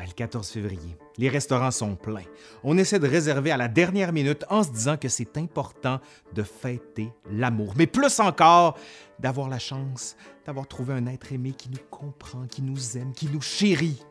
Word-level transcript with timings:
Le 0.00 0.12
14 0.12 0.48
février. 0.48 0.96
Les 1.18 1.28
restaurants 1.28 1.70
sont 1.70 1.96
pleins. 1.96 2.24
On 2.64 2.78
essaie 2.78 2.98
de 2.98 3.06
réserver 3.06 3.50
à 3.50 3.56
la 3.56 3.68
dernière 3.68 4.12
minute 4.12 4.44
en 4.48 4.62
se 4.62 4.70
disant 4.70 4.96
que 4.96 5.08
c'est 5.08 5.36
important 5.36 6.00
de 6.34 6.42
fêter 6.42 7.12
l'amour. 7.30 7.74
Mais 7.76 7.86
plus 7.86 8.18
encore, 8.20 8.78
d'avoir 9.18 9.48
la 9.48 9.58
chance 9.58 10.16
d'avoir 10.44 10.66
trouvé 10.66 10.94
un 10.94 11.06
être 11.06 11.32
aimé 11.32 11.52
qui 11.52 11.70
nous 11.70 11.78
comprend, 11.90 12.46
qui 12.46 12.62
nous 12.62 12.98
aime, 12.98 13.12
qui 13.12 13.28
nous 13.28 13.40
chérit. 13.40 14.02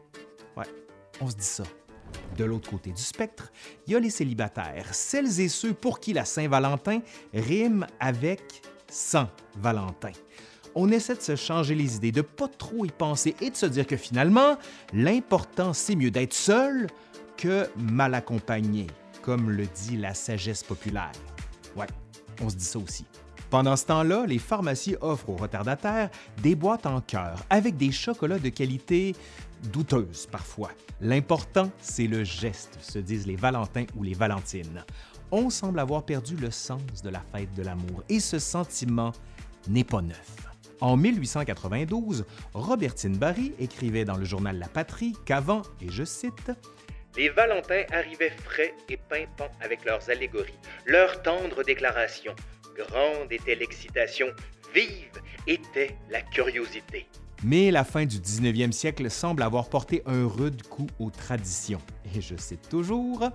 On 1.20 1.30
se 1.30 1.36
dit 1.36 1.46
ça. 1.46 1.64
De 2.36 2.44
l'autre 2.44 2.70
côté 2.70 2.92
du 2.92 3.02
spectre, 3.02 3.52
il 3.86 3.94
y 3.94 3.96
a 3.96 4.00
les 4.00 4.10
célibataires, 4.10 4.94
celles 4.94 5.40
et 5.40 5.48
ceux 5.48 5.74
pour 5.74 6.00
qui 6.00 6.14
la 6.14 6.26
Saint-Valentin 6.26 7.02
rime 7.34 7.86
avec 8.00 8.42
Saint 8.90 9.30
Valentin 9.56 10.12
on 10.76 10.90
essaie 10.90 11.16
de 11.16 11.22
se 11.22 11.36
changer 11.36 11.76
les 11.76 11.96
idées, 11.96 12.12
de 12.12 12.22
pas 12.22 12.48
trop 12.48 12.86
y 12.86 12.90
penser 12.90 13.36
et 13.42 13.50
de 13.50 13.56
se 13.56 13.66
dire 13.66 13.88
que 13.88 13.98
finalement, 13.98 14.58
l'important, 14.94 15.74
c'est 15.74 15.96
mieux 15.96 16.12
d'être 16.12 16.34
seul 16.34 16.88
que 17.38 17.68
mal 17.78 18.14
accompagné, 18.14 18.88
comme 19.22 19.50
le 19.50 19.66
dit 19.66 19.98
la 19.98 20.14
sagesse 20.14 20.64
populaire. 20.64 21.12
Ouais, 21.76 21.88
on 22.42 22.50
se 22.50 22.56
dit 22.56 22.66
ça 22.66 22.80
aussi. 22.80 23.06
Pendant 23.50 23.76
ce 23.76 23.86
temps-là, 23.88 24.26
les 24.26 24.40
pharmacies 24.40 24.96
offrent 25.02 25.30
aux 25.30 25.36
retardataires 25.36 26.10
des 26.42 26.56
boîtes 26.56 26.86
en 26.86 27.02
cœur 27.02 27.44
avec 27.50 27.76
des 27.76 27.92
chocolats 27.92 28.40
de 28.40 28.48
qualité 28.48 29.14
douteuse 29.74 30.28
parfois. 30.32 30.72
L'important, 31.02 31.70
c'est 31.82 32.08
le 32.08 32.24
geste, 32.24 32.78
se 32.82 33.00
disent 33.00 33.28
les 33.28 33.36
Valentins 33.36 33.86
ou 33.98 34.04
les 34.04 34.14
Valentines. 34.14 34.86
On 35.32 35.50
semble 35.50 35.80
avoir 35.80 36.04
perdu 36.04 36.38
le 36.38 36.50
sens 36.50 36.82
de 37.04 37.10
la 37.10 37.22
fête 37.34 37.54
de 37.54 37.64
l'amour 37.64 38.04
et 38.08 38.20
ce 38.22 38.40
sentiment 38.40 39.12
n'est 39.68 39.84
pas 39.84 40.02
neuf. 40.02 40.51
En 40.82 40.98
1892, 40.98 42.26
Robertine 42.56 43.16
Barry 43.16 43.54
écrivait 43.60 44.04
dans 44.04 44.18
le 44.18 44.26
journal 44.26 44.58
La 44.58 44.68
Patrie 44.68 45.14
qu'avant, 45.26 45.62
et 45.80 45.92
je 45.92 46.04
cite, 46.04 46.52
les 47.16 47.30
Valentins 47.30 47.84
arrivaient 47.92 48.34
frais 48.44 48.74
et 48.90 48.98
pimpants 48.98 49.52
avec 49.62 49.86
leurs 49.86 50.10
allégories, 50.10 50.58
leurs 50.88 51.22
tendres 51.22 51.64
déclarations. 51.64 52.36
Grande 52.76 53.32
était 53.32 53.54
l'excitation, 53.54 54.28
vive 54.74 55.22
était 55.46 55.96
la 56.10 56.24
curiosité. 56.24 57.06
Mais 57.44 57.70
la 57.70 57.84
fin 57.84 58.06
du 58.06 58.18
19e 58.18 58.72
siècle 58.72 59.12
semble 59.12 59.44
avoir 59.44 59.70
porté 59.70 60.02
un 60.08 60.28
rude 60.28 60.64
coup 60.64 60.88
aux 61.00 61.12
traditions. 61.12 61.82
Et 62.16 62.22
je 62.22 62.36
cite 62.38 62.70
toujours 62.70 63.30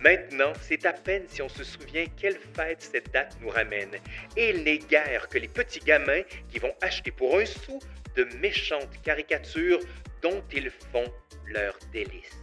Maintenant, 0.00 0.52
c'est 0.60 0.86
à 0.86 0.92
peine 0.92 1.24
si 1.26 1.42
on 1.42 1.48
se 1.48 1.64
souvient 1.64 2.04
quelle 2.16 2.38
fête 2.54 2.80
cette 2.80 3.12
date 3.12 3.36
nous 3.42 3.48
ramène. 3.48 3.96
Et 4.36 4.52
les 4.52 4.78
guerres 4.78 5.28
que 5.28 5.38
les 5.38 5.48
petits 5.48 5.80
gamins 5.80 6.22
qui 6.48 6.60
vont 6.60 6.72
acheter 6.80 7.10
pour 7.10 7.36
un 7.36 7.44
sou 7.44 7.80
de 8.16 8.24
méchantes 8.40 8.88
caricatures 9.02 9.80
dont 10.22 10.42
ils 10.52 10.70
font 10.70 11.04
leur 11.46 11.74
délice. 11.92 12.38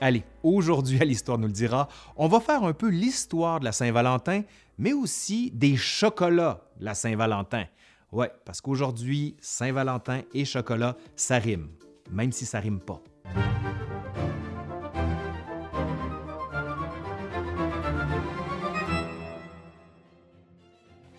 Allez, 0.00 0.22
aujourd'hui 0.42 1.00
à 1.00 1.04
l'Histoire 1.04 1.38
nous 1.38 1.46
le 1.48 1.52
dira, 1.52 1.88
on 2.16 2.28
va 2.28 2.40
faire 2.40 2.62
un 2.62 2.72
peu 2.72 2.88
l'histoire 2.88 3.60
de 3.60 3.64
la 3.64 3.72
Saint-Valentin, 3.72 4.42
mais 4.76 4.92
aussi 4.92 5.50
des 5.52 5.76
chocolats 5.76 6.64
de 6.78 6.84
la 6.84 6.94
Saint-Valentin. 6.94 7.66
Ouais, 8.10 8.30
parce 8.44 8.60
qu'aujourd'hui, 8.60 9.36
Saint-Valentin 9.40 10.22
et 10.34 10.44
chocolat, 10.44 10.96
ça 11.14 11.38
rime, 11.38 11.68
même 12.10 12.32
si 12.32 12.46
ça 12.46 12.58
rime 12.60 12.80
pas. 12.80 13.02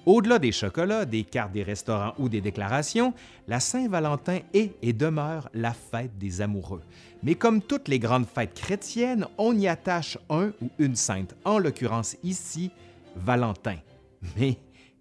Au-delà 0.05 0.39
des 0.39 0.51
chocolats, 0.51 1.05
des 1.05 1.23
cartes 1.23 1.51
des 1.51 1.63
restaurants 1.63 2.13
ou 2.17 2.29
des 2.29 2.41
déclarations, 2.41 3.13
la 3.47 3.59
Saint-Valentin 3.59 4.39
est 4.53 4.75
et 4.81 4.93
demeure 4.93 5.49
la 5.53 5.73
fête 5.73 6.17
des 6.17 6.41
amoureux. 6.41 6.81
Mais 7.21 7.35
comme 7.35 7.61
toutes 7.61 7.87
les 7.89 7.99
grandes 7.99 8.27
fêtes 8.27 8.53
chrétiennes, 8.53 9.25
on 9.37 9.57
y 9.57 9.67
attache 9.67 10.17
un 10.29 10.51
ou 10.61 10.69
une 10.79 10.95
sainte, 10.95 11.35
en 11.43 11.59
l'occurrence 11.59 12.15
ici, 12.23 12.71
Valentin. 13.15 13.77
Mais 14.37 14.57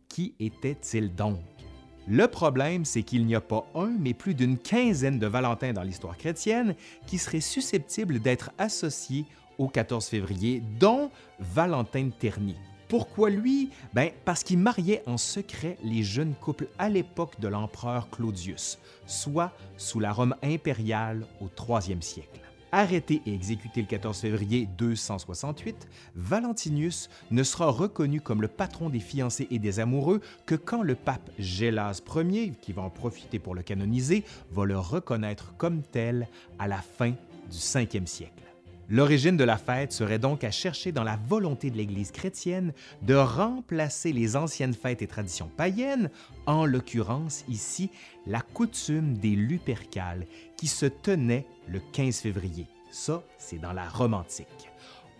qui 0.09 0.34
était-il 0.41 1.15
donc? 1.15 1.39
Le 2.11 2.27
problème, 2.27 2.84
c'est 2.84 3.03
qu'il 3.03 3.27
n'y 3.27 3.34
a 3.34 3.41
pas 3.41 3.67
un, 3.75 3.93
mais 3.99 4.15
plus 4.15 4.34
d'une 4.34 4.59
quinzaine 4.59 5.19
de 5.19 5.27
Valentins 5.27 5.75
dans 5.75 5.83
l'histoire 5.83 6.17
chrétienne 6.17 6.75
qui 7.06 7.19
seraient 7.19 7.41
susceptibles 7.41 8.19
d'être 8.19 8.51
associés 8.56 9.27
au 9.59 9.69
14 9.69 10.06
février, 10.06 10.62
dont 10.81 11.11
Valentin 11.39 12.05
de 12.05 12.11
Terny. 12.11 12.56
Pourquoi 12.88 13.28
lui? 13.28 13.71
Ben, 13.93 14.10
parce 14.25 14.43
qu'il 14.43 14.59
mariait 14.59 15.03
en 15.06 15.19
secret 15.19 15.76
les 15.84 16.03
jeunes 16.03 16.34
couples 16.34 16.69
à 16.78 16.88
l'époque 16.88 17.38
de 17.38 17.47
l'empereur 17.47 18.09
Claudius, 18.10 18.78
soit 19.06 19.53
sous 19.76 20.00
la 20.00 20.10
Rome 20.10 20.34
impériale 20.43 21.27
au 21.43 21.48
IIIe 21.69 22.03
siècle. 22.03 22.41
Arrêté 22.72 23.22
et 23.27 23.34
exécuté 23.34 23.81
le 23.82 23.87
14 23.87 24.19
février 24.19 24.69
268, 24.77 25.88
Valentinius 26.16 27.09
ne 27.31 27.43
sera 27.43 27.71
reconnu 27.71 28.21
comme 28.21 28.43
le 28.43 28.48
patron 28.48 28.91
des 28.91 29.00
fiancés 29.00 29.48
et 29.50 29.59
des 29.59 29.81
amoureux 29.81 30.21
que 30.47 30.54
quand 30.54 30.82
le 30.82 30.94
pape 30.94 31.31
Gélas 31.38 32.03
Ier, 32.15 32.53
qui 32.60 32.72
va 32.72 32.82
en 32.82 32.91
profiter 32.91 33.38
pour 33.38 33.54
le 33.54 33.62
canoniser, 33.62 34.25
va 34.50 34.65
le 34.65 34.78
reconnaître 34.78 35.54
comme 35.56 35.82
tel 35.82 36.28
à 36.59 36.69
la 36.69 36.78
fin 36.82 37.10
du 37.10 37.56
5e 37.56 38.06
siècle. 38.06 38.47
L'origine 38.91 39.37
de 39.37 39.44
la 39.44 39.59
fête 39.59 39.93
serait 39.93 40.19
donc 40.19 40.44
à 40.44 40.50
chercher 40.50 40.93
dans 40.93 41.04
la 41.04 41.19
volonté 41.28 41.71
de 41.71 41.76
l'Église 41.76 42.10
chrétienne 42.10 42.72
de 43.03 43.15
remplacer 43.15 44.12
les 44.15 44.34
anciennes 44.34 44.72
fêtes 44.72 45.03
et 45.03 45.06
traditions 45.06 45.50
païennes, 45.59 46.10
en 46.47 46.65
l'occurrence 46.65 47.44
ici 47.50 47.91
la 48.27 48.41
coutume 48.41 49.19
des 49.19 49.37
Lupercales, 49.37 50.27
qui 50.56 50.69
se 50.69 50.87
tenait 50.87 51.44
le 51.69 51.81
15 51.93 52.21
février. 52.21 52.66
Ça, 52.91 53.22
c'est 53.37 53.60
dans 53.60 53.75
la 53.75 53.87
Rome 53.87 54.15
antique. 54.15 54.71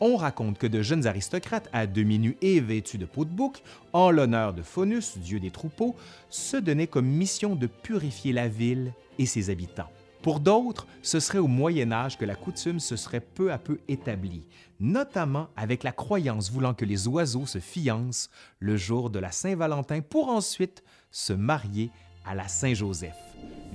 On 0.00 0.16
raconte 0.16 0.56
que 0.56 0.66
de 0.66 0.80
jeunes 0.80 1.06
aristocrates 1.06 1.68
à 1.74 1.86
demi 1.86 2.18
nus 2.18 2.38
et 2.40 2.60
vêtus 2.60 2.96
de 2.96 3.04
peau 3.04 3.26
de 3.26 3.30
bouc, 3.30 3.62
en 3.92 4.10
l'honneur 4.10 4.54
de 4.54 4.62
Faunus, 4.62 5.18
dieu 5.18 5.40
des 5.40 5.50
troupeaux, 5.50 5.94
se 6.30 6.56
donnaient 6.56 6.86
comme 6.86 7.06
mission 7.06 7.54
de 7.54 7.66
purifier 7.66 8.32
la 8.32 8.48
ville 8.48 8.94
et 9.18 9.26
ses 9.26 9.50
habitants. 9.50 9.90
Pour 10.22 10.40
d'autres, 10.40 10.86
ce 11.02 11.20
serait 11.20 11.38
au 11.38 11.46
Moyen 11.46 11.92
Âge 11.92 12.18
que 12.18 12.24
la 12.24 12.34
coutume 12.34 12.80
se 12.80 12.96
serait 12.96 13.20
peu 13.20 13.52
à 13.52 13.58
peu 13.58 13.78
établie, 13.86 14.46
notamment 14.80 15.48
avec 15.56 15.84
la 15.84 15.92
croyance 15.92 16.50
voulant 16.50 16.74
que 16.74 16.84
les 16.84 17.06
oiseaux 17.06 17.46
se 17.46 17.60
fiancent 17.60 18.28
le 18.58 18.76
jour 18.76 19.10
de 19.10 19.20
la 19.20 19.30
Saint-Valentin 19.30 20.00
pour 20.00 20.28
ensuite 20.28 20.82
se 21.12 21.32
marier 21.32 21.90
à 22.26 22.34
la 22.34 22.48
Saint-Joseph, 22.48 23.16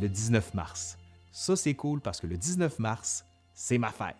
le 0.01 0.09
19 0.09 0.53
mars. 0.53 0.97
Ça, 1.31 1.55
c'est 1.55 1.75
cool 1.75 2.01
parce 2.01 2.19
que 2.19 2.27
le 2.27 2.37
19 2.37 2.77
mars, 2.77 3.25
c'est 3.53 3.77
ma 3.77 3.89
fête. 3.89 4.17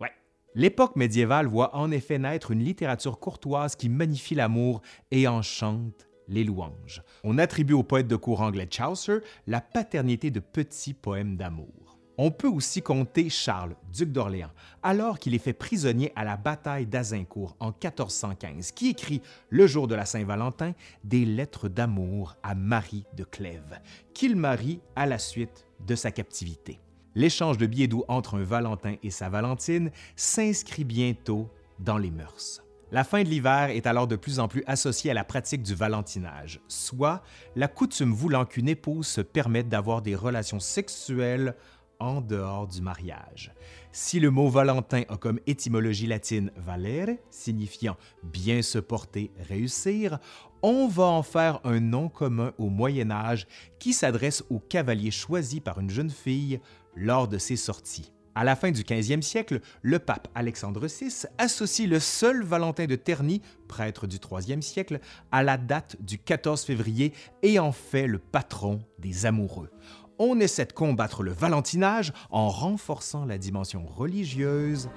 Ouais. 0.00 0.12
L'époque 0.54 0.96
médiévale 0.96 1.46
voit 1.46 1.74
en 1.76 1.92
effet 1.92 2.18
naître 2.18 2.50
une 2.50 2.64
littérature 2.64 3.20
courtoise 3.20 3.76
qui 3.76 3.88
magnifie 3.88 4.34
l'amour 4.34 4.82
et 5.10 5.28
enchante 5.28 6.09
les 6.30 6.44
louanges. 6.44 7.02
On 7.22 7.36
attribue 7.36 7.74
au 7.74 7.82
poète 7.82 8.08
de 8.08 8.16
cour 8.16 8.40
anglais 8.40 8.68
Chaucer 8.70 9.18
la 9.46 9.60
paternité 9.60 10.30
de 10.30 10.40
petits 10.40 10.94
poèmes 10.94 11.36
d'amour. 11.36 11.98
On 12.22 12.30
peut 12.30 12.48
aussi 12.48 12.82
compter 12.82 13.30
Charles, 13.30 13.74
duc 13.94 14.12
d'Orléans, 14.12 14.50
alors 14.82 15.18
qu'il 15.18 15.34
est 15.34 15.38
fait 15.38 15.54
prisonnier 15.54 16.12
à 16.16 16.24
la 16.24 16.36
bataille 16.36 16.86
d'Azincourt 16.86 17.56
en 17.60 17.68
1415, 17.68 18.72
qui 18.72 18.90
écrit, 18.90 19.22
le 19.48 19.66
jour 19.66 19.88
de 19.88 19.94
la 19.94 20.04
Saint-Valentin, 20.04 20.74
des 21.02 21.24
lettres 21.24 21.68
d'amour 21.68 22.36
à 22.42 22.54
Marie 22.54 23.04
de 23.16 23.24
Clèves, 23.24 23.80
qu'il 24.12 24.36
marie 24.36 24.80
à 24.96 25.06
la 25.06 25.18
suite 25.18 25.66
de 25.86 25.94
sa 25.94 26.10
captivité. 26.10 26.78
L'échange 27.14 27.56
de 27.56 27.66
billets 27.66 27.88
doux 27.88 28.04
entre 28.06 28.36
un 28.36 28.44
Valentin 28.44 28.96
et 29.02 29.10
sa 29.10 29.30
Valentine 29.30 29.90
s'inscrit 30.14 30.84
bientôt 30.84 31.48
dans 31.78 31.96
les 31.96 32.10
mœurs. 32.10 32.62
La 32.92 33.04
fin 33.04 33.22
de 33.22 33.28
l'hiver 33.28 33.70
est 33.70 33.86
alors 33.86 34.08
de 34.08 34.16
plus 34.16 34.40
en 34.40 34.48
plus 34.48 34.64
associée 34.66 35.12
à 35.12 35.14
la 35.14 35.22
pratique 35.22 35.62
du 35.62 35.76
valentinage, 35.76 36.60
soit 36.66 37.22
la 37.54 37.68
coutume 37.68 38.12
voulant 38.12 38.44
qu'une 38.44 38.68
épouse 38.68 39.06
se 39.06 39.20
permette 39.20 39.68
d'avoir 39.68 40.02
des 40.02 40.16
relations 40.16 40.58
sexuelles 40.58 41.54
en 42.00 42.20
dehors 42.20 42.66
du 42.66 42.80
mariage. 42.80 43.52
Si 43.92 44.18
le 44.18 44.30
mot 44.30 44.48
Valentin 44.48 45.02
a 45.08 45.16
comme 45.16 45.38
étymologie 45.46 46.08
latine 46.08 46.50
valere, 46.56 47.16
signifiant 47.30 47.96
bien 48.24 48.62
se 48.62 48.78
porter, 48.78 49.30
réussir, 49.48 50.18
on 50.62 50.88
va 50.88 51.04
en 51.04 51.22
faire 51.22 51.60
un 51.62 51.78
nom 51.78 52.08
commun 52.08 52.52
au 52.58 52.70
Moyen 52.70 53.10
Âge 53.12 53.46
qui 53.78 53.92
s'adresse 53.92 54.42
au 54.50 54.58
cavalier 54.58 55.12
choisi 55.12 55.60
par 55.60 55.78
une 55.78 55.90
jeune 55.90 56.10
fille 56.10 56.60
lors 56.96 57.28
de 57.28 57.38
ses 57.38 57.56
sorties. 57.56 58.12
À 58.34 58.44
la 58.44 58.54
fin 58.54 58.70
du 58.70 58.82
15e 58.82 59.22
siècle, 59.22 59.60
le 59.82 59.98
pape 59.98 60.28
Alexandre 60.34 60.86
VI 60.86 61.26
associe 61.38 61.88
le 61.88 61.98
seul 61.98 62.44
Valentin 62.44 62.86
de 62.86 62.94
Terny, 62.94 63.42
prêtre 63.66 64.06
du 64.06 64.18
3e 64.18 64.62
siècle, 64.62 65.00
à 65.32 65.42
la 65.42 65.56
date 65.56 65.96
du 66.00 66.18
14 66.18 66.62
février 66.62 67.12
et 67.42 67.58
en 67.58 67.72
fait 67.72 68.06
le 68.06 68.18
patron 68.18 68.80
des 68.98 69.26
amoureux. 69.26 69.70
On 70.18 70.38
essaie 70.38 70.66
de 70.66 70.72
combattre 70.72 71.22
le 71.22 71.32
valentinage 71.32 72.12
en 72.30 72.48
renforçant 72.48 73.24
la 73.24 73.38
dimension 73.38 73.84
religieuse 73.84 74.90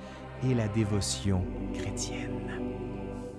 et 0.44 0.54
la 0.54 0.68
dévotion 0.68 1.44
chrétienne. 1.74 2.62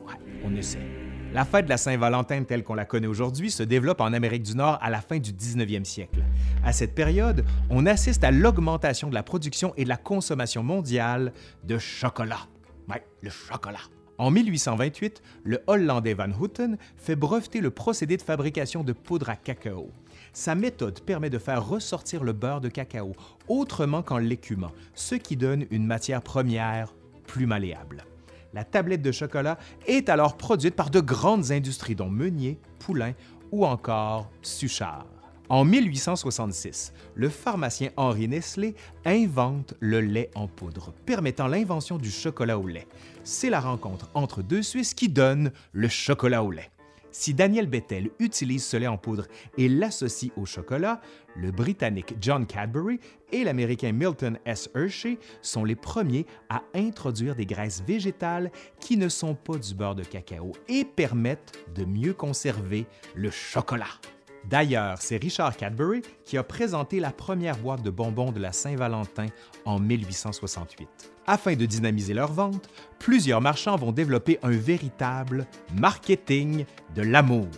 Ouais, 0.06 0.14
on 0.44 0.56
essaie. 0.56 0.88
La 1.32 1.44
fête 1.44 1.66
de 1.66 1.70
la 1.70 1.76
Saint-Valentin 1.76 2.42
telle 2.44 2.64
qu'on 2.64 2.74
la 2.74 2.84
connaît 2.84 3.06
aujourd'hui 3.06 3.50
se 3.50 3.62
développe 3.62 4.00
en 4.00 4.12
Amérique 4.12 4.44
du 4.44 4.56
Nord 4.56 4.78
à 4.80 4.90
la 4.90 5.00
fin 5.00 5.18
du 5.18 5.32
19e 5.32 5.84
siècle. 5.84 6.23
À 6.64 6.72
cette 6.72 6.94
période, 6.94 7.44
on 7.68 7.84
assiste 7.84 8.24
à 8.24 8.30
l'augmentation 8.30 9.10
de 9.10 9.14
la 9.14 9.22
production 9.22 9.74
et 9.76 9.84
de 9.84 9.88
la 9.90 9.98
consommation 9.98 10.62
mondiale 10.62 11.34
de 11.62 11.76
chocolat. 11.76 12.48
Ouais, 12.88 13.04
le 13.20 13.28
chocolat. 13.28 13.80
En 14.16 14.30
1828, 14.30 15.20
le 15.42 15.60
Hollandais 15.66 16.14
Van 16.14 16.30
Houten 16.30 16.78
fait 16.96 17.16
breveter 17.16 17.60
le 17.60 17.70
procédé 17.70 18.16
de 18.16 18.22
fabrication 18.22 18.82
de 18.82 18.94
poudre 18.94 19.28
à 19.28 19.36
cacao. 19.36 19.90
Sa 20.32 20.54
méthode 20.54 21.00
permet 21.00 21.28
de 21.28 21.38
faire 21.38 21.66
ressortir 21.68 22.24
le 22.24 22.32
beurre 22.32 22.62
de 22.62 22.70
cacao 22.70 23.12
autrement 23.46 24.02
qu'en 24.02 24.18
l'écumant, 24.18 24.72
ce 24.94 25.16
qui 25.16 25.36
donne 25.36 25.66
une 25.70 25.84
matière 25.84 26.22
première 26.22 26.94
plus 27.26 27.44
malléable. 27.44 28.06
La 28.54 28.64
tablette 28.64 29.02
de 29.02 29.12
chocolat 29.12 29.58
est 29.86 30.08
alors 30.08 30.38
produite 30.38 30.76
par 30.76 30.88
de 30.88 31.00
grandes 31.00 31.50
industries 31.50 31.96
dont 31.96 32.08
Meunier, 32.08 32.58
Poulain 32.78 33.12
ou 33.52 33.66
encore 33.66 34.30
Suchard. 34.40 35.13
En 35.50 35.66
1866, 35.66 36.94
le 37.14 37.28
pharmacien 37.28 37.90
Henri 37.96 38.28
Nestlé 38.28 38.74
invente 39.04 39.74
le 39.78 40.00
lait 40.00 40.30
en 40.34 40.48
poudre, 40.48 40.94
permettant 41.04 41.48
l'invention 41.48 41.98
du 41.98 42.10
chocolat 42.10 42.58
au 42.58 42.66
lait. 42.66 42.86
C'est 43.24 43.50
la 43.50 43.60
rencontre 43.60 44.10
entre 44.14 44.42
deux 44.42 44.62
Suisses 44.62 44.94
qui 44.94 45.10
donne 45.10 45.52
le 45.72 45.88
chocolat 45.88 46.42
au 46.42 46.50
lait. 46.50 46.70
Si 47.10 47.34
Daniel 47.34 47.66
Bettel 47.66 48.10
utilise 48.18 48.64
ce 48.64 48.76
lait 48.76 48.86
en 48.86 48.96
poudre 48.96 49.26
et 49.58 49.68
l'associe 49.68 50.32
au 50.36 50.46
chocolat, 50.46 51.00
le 51.36 51.52
Britannique 51.52 52.16
John 52.20 52.46
Cadbury 52.46 52.98
et 53.30 53.44
l'Américain 53.44 53.92
Milton 53.92 54.38
S. 54.46 54.70
Hershey 54.74 55.18
sont 55.42 55.64
les 55.64 55.76
premiers 55.76 56.26
à 56.48 56.62
introduire 56.74 57.36
des 57.36 57.46
graisses 57.46 57.82
végétales 57.86 58.50
qui 58.80 58.96
ne 58.96 59.08
sont 59.08 59.34
pas 59.34 59.58
du 59.58 59.74
beurre 59.74 59.94
de 59.94 60.02
cacao 60.02 60.52
et 60.68 60.84
permettent 60.84 61.52
de 61.74 61.84
mieux 61.84 62.14
conserver 62.14 62.86
le 63.14 63.30
chocolat. 63.30 64.00
D'ailleurs, 64.48 64.98
c'est 65.00 65.16
Richard 65.16 65.56
Cadbury 65.56 66.02
qui 66.24 66.36
a 66.36 66.42
présenté 66.42 67.00
la 67.00 67.10
première 67.10 67.56
boîte 67.56 67.82
de 67.82 67.90
bonbons 67.90 68.32
de 68.32 68.40
la 68.40 68.52
Saint-Valentin 68.52 69.26
en 69.64 69.78
1868. 69.78 70.88
Afin 71.26 71.54
de 71.54 71.64
dynamiser 71.64 72.12
leur 72.12 72.32
vente, 72.32 72.68
plusieurs 72.98 73.40
marchands 73.40 73.76
vont 73.76 73.92
développer 73.92 74.38
un 74.42 74.50
véritable 74.50 75.46
marketing 75.80 76.66
de 76.94 77.02
l'amour 77.02 77.48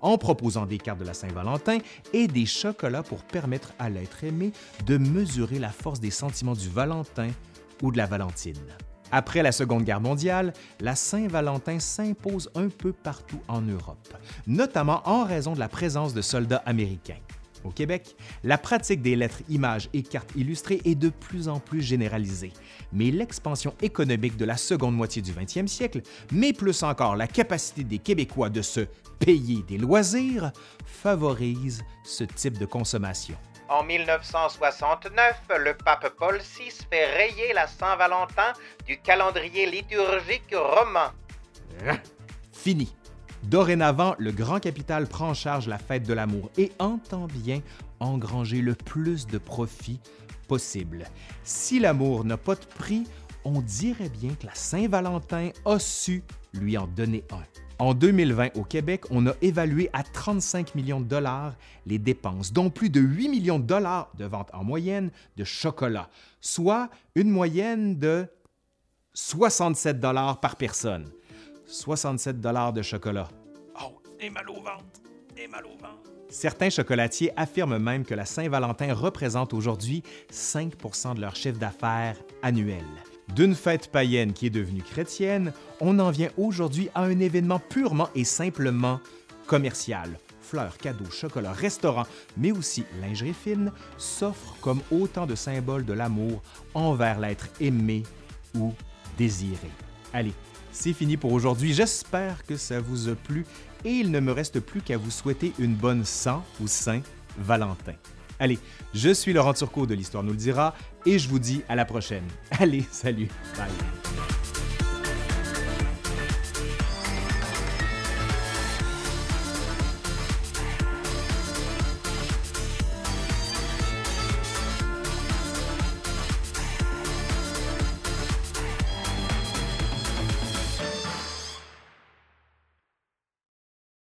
en 0.00 0.18
proposant 0.18 0.66
des 0.66 0.78
cartes 0.78 1.00
de 1.00 1.04
la 1.04 1.14
Saint-Valentin 1.14 1.78
et 2.12 2.28
des 2.28 2.46
chocolats 2.46 3.02
pour 3.02 3.24
permettre 3.24 3.72
à 3.78 3.90
l'être 3.90 4.22
aimé 4.22 4.52
de 4.86 4.98
mesurer 4.98 5.58
la 5.58 5.70
force 5.70 5.98
des 5.98 6.12
sentiments 6.12 6.54
du 6.54 6.68
Valentin 6.68 7.28
ou 7.82 7.90
de 7.90 7.96
la 7.96 8.06
Valentine. 8.06 8.54
Après 9.12 9.42
la 9.42 9.52
Seconde 9.52 9.84
Guerre 9.84 10.00
mondiale, 10.00 10.52
la 10.80 10.96
Saint-Valentin 10.96 11.78
s'impose 11.78 12.50
un 12.54 12.68
peu 12.68 12.92
partout 12.92 13.40
en 13.48 13.62
Europe, 13.62 14.14
notamment 14.46 15.02
en 15.04 15.24
raison 15.24 15.54
de 15.54 15.60
la 15.60 15.68
présence 15.68 16.14
de 16.14 16.22
soldats 16.22 16.62
américains. 16.66 17.20
Au 17.64 17.70
Québec, 17.70 18.14
la 18.44 18.58
pratique 18.58 19.02
des 19.02 19.16
lettres, 19.16 19.42
images 19.48 19.88
et 19.92 20.02
cartes 20.02 20.30
illustrées 20.36 20.80
est 20.84 20.94
de 20.94 21.08
plus 21.08 21.48
en 21.48 21.58
plus 21.58 21.82
généralisée, 21.82 22.52
mais 22.92 23.10
l'expansion 23.10 23.74
économique 23.82 24.36
de 24.36 24.44
la 24.44 24.56
seconde 24.56 24.94
moitié 24.94 25.20
du 25.20 25.32
20e 25.32 25.66
siècle, 25.66 26.02
mais 26.30 26.52
plus 26.52 26.82
encore 26.84 27.16
la 27.16 27.26
capacité 27.26 27.82
des 27.82 27.98
Québécois 27.98 28.50
de 28.50 28.62
se 28.62 28.80
payer 29.18 29.64
des 29.66 29.78
loisirs, 29.78 30.52
favorise 30.84 31.82
ce 32.04 32.24
type 32.24 32.58
de 32.58 32.66
consommation. 32.66 33.36
En 33.68 33.82
1969, 33.82 35.42
le 35.58 35.74
pape 35.74 36.14
Paul 36.16 36.38
VI 36.38 36.70
fait 36.88 37.06
rayer 37.16 37.52
la 37.52 37.66
Saint-Valentin 37.66 38.52
du 38.86 38.96
calendrier 38.98 39.68
liturgique 39.68 40.54
romain. 40.54 41.12
Fini. 42.52 42.94
Dorénavant, 43.42 44.14
le 44.18 44.30
grand 44.30 44.60
capital 44.60 45.08
prend 45.08 45.30
en 45.30 45.34
charge 45.34 45.66
la 45.66 45.78
fête 45.78 46.04
de 46.04 46.14
l'amour 46.14 46.50
et 46.56 46.70
entend 46.78 47.26
bien 47.26 47.60
engranger 47.98 48.60
le 48.60 48.74
plus 48.74 49.26
de 49.26 49.38
profit 49.38 50.00
possible. 50.46 51.04
Si 51.42 51.80
l'amour 51.80 52.24
n'a 52.24 52.36
pas 52.36 52.54
de 52.54 52.64
prix, 52.64 53.04
on 53.44 53.62
dirait 53.62 54.08
bien 54.08 54.34
que 54.34 54.46
la 54.46 54.54
Saint-Valentin 54.54 55.50
a 55.64 55.78
su 55.80 56.22
lui 56.52 56.78
en 56.78 56.86
donner 56.86 57.24
un. 57.32 57.42
En 57.78 57.92
2020, 57.92 58.56
au 58.56 58.64
Québec, 58.64 59.02
on 59.10 59.26
a 59.26 59.32
évalué 59.42 59.90
à 59.92 60.02
35 60.02 60.74
millions 60.74 61.00
de 61.00 61.04
dollars 61.04 61.54
les 61.84 61.98
dépenses, 61.98 62.52
dont 62.52 62.70
plus 62.70 62.88
de 62.88 63.00
8 63.00 63.28
millions 63.28 63.58
de 63.58 63.66
dollars 63.66 64.10
de 64.16 64.24
vente 64.24 64.48
en 64.54 64.64
moyenne 64.64 65.10
de 65.36 65.44
chocolat, 65.44 66.08
soit 66.40 66.88
une 67.14 67.28
moyenne 67.28 67.98
de 67.98 68.26
67 69.12 70.00
dollars 70.00 70.40
par 70.40 70.56
personne. 70.56 71.10
67 71.66 72.40
dollars 72.40 72.72
de 72.72 72.80
chocolat. 72.80 73.28
Oh, 73.82 74.00
et 74.20 74.30
mal 74.30 74.48
au 74.48 74.54
ventre, 74.54 75.00
et 75.36 75.46
mal 75.46 75.66
au 75.66 75.76
ventre. 75.76 76.10
Certains 76.30 76.70
chocolatiers 76.70 77.30
affirment 77.36 77.78
même 77.78 78.04
que 78.04 78.14
la 78.14 78.24
Saint-Valentin 78.24 78.94
représente 78.94 79.52
aujourd'hui 79.52 80.02
5% 80.32 81.14
de 81.14 81.20
leur 81.20 81.36
chiffre 81.36 81.58
d'affaires 81.58 82.16
annuel. 82.42 82.84
D'une 83.34 83.54
fête 83.54 83.90
païenne 83.90 84.32
qui 84.32 84.46
est 84.46 84.50
devenue 84.50 84.82
chrétienne, 84.82 85.52
on 85.80 85.98
en 85.98 86.10
vient 86.10 86.30
aujourd'hui 86.36 86.88
à 86.94 87.02
un 87.02 87.18
événement 87.18 87.58
purement 87.58 88.08
et 88.14 88.24
simplement 88.24 89.00
commercial. 89.46 90.18
Fleurs, 90.40 90.78
cadeaux, 90.78 91.10
chocolat, 91.10 91.52
restaurants, 91.52 92.06
mais 92.36 92.52
aussi 92.52 92.84
lingerie 93.00 93.34
fine 93.34 93.72
s'offrent 93.98 94.56
comme 94.60 94.80
autant 94.92 95.26
de 95.26 95.34
symboles 95.34 95.84
de 95.84 95.92
l'amour 95.92 96.42
envers 96.72 97.18
l'être 97.18 97.48
aimé 97.60 98.04
ou 98.56 98.72
désiré. 99.18 99.70
Allez, 100.12 100.32
c'est 100.70 100.92
fini 100.92 101.16
pour 101.16 101.32
aujourd'hui. 101.32 101.74
J'espère 101.74 102.44
que 102.44 102.56
ça 102.56 102.80
vous 102.80 103.08
a 103.08 103.16
plu 103.16 103.44
et 103.84 103.90
il 103.90 104.12
ne 104.12 104.20
me 104.20 104.32
reste 104.32 104.60
plus 104.60 104.82
qu'à 104.82 104.96
vous 104.96 105.10
souhaiter 105.10 105.52
une 105.58 105.74
bonne 105.74 106.04
Saint 106.04 106.44
ou 106.60 106.68
Saint 106.68 107.02
Valentin. 107.38 107.94
Allez, 108.38 108.58
je 108.94 109.10
suis 109.10 109.32
Laurent 109.32 109.54
Turcot 109.54 109.86
de 109.86 109.94
l'Histoire 109.94 110.22
nous 110.22 110.30
le 110.30 110.36
dira 110.36 110.74
et 111.04 111.18
je 111.18 111.28
vous 111.28 111.38
dis 111.38 111.62
à 111.68 111.74
la 111.76 111.84
prochaine. 111.84 112.24
Allez, 112.58 112.84
salut, 112.90 113.28
bye. 113.56 113.95